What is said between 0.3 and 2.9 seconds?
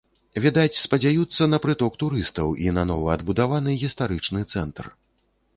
Відаць, спадзяюцца на прыток турыстаў у